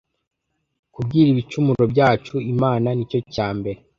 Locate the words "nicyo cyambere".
2.95-3.79